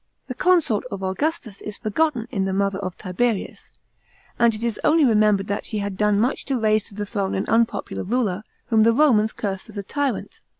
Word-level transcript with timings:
The 0.25 0.33
consort 0.33 0.83
of 0.89 1.03
Augustus 1.03 1.61
is 1.61 1.77
forgotten 1.77 2.27
in 2.31 2.45
the 2.45 2.53
mother 2.53 2.79
of 2.79 2.97
Tiberius; 2.97 3.69
and 4.39 4.51
it 4.55 4.63
is 4.63 4.79
only 4.83 5.05
remembered 5.05 5.45
that 5.45 5.63
she 5.63 5.77
had 5.77 5.95
done 5.95 6.19
much 6.19 6.43
to 6.45 6.57
raise 6.57 6.85
to 6.87 6.95
the 6.95 7.05
throne 7.05 7.35
an 7.35 7.45
unpopular 7.47 8.01
ruler, 8.03 8.41
whom 8.69 8.81
the 8.81 8.93
Romans 8.93 9.31
cursed 9.31 9.69
as 9.69 9.77
a 9.77 9.83
tyrant. 9.83 10.41